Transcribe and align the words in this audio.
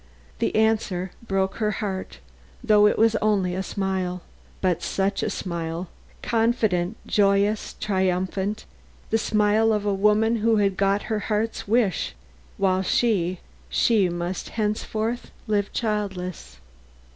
The 0.39 0.55
answer 0.55 1.11
broke 1.27 1.57
her 1.57 1.69
heart 1.73 2.17
though 2.63 2.87
it 2.87 2.97
was 2.97 3.15
only 3.17 3.53
a 3.53 3.61
smile. 3.61 4.23
But 4.59 4.81
such 4.81 5.21
a 5.21 5.29
smile 5.29 5.89
confident, 6.23 6.97
joyous, 7.05 7.75
triumphant; 7.79 8.65
the 9.11 9.19
smile 9.19 9.71
of 9.71 9.85
a 9.85 9.93
woman 9.93 10.37
who 10.37 10.55
has 10.55 10.73
got 10.73 11.03
her 11.03 11.19
heart's 11.29 11.67
wish, 11.67 12.15
while 12.57 12.81
she, 12.81 13.41
she, 13.69 14.09
must 14.09 14.49
henceforth 14.57 15.29
live 15.47 15.71
childless. 15.71 16.57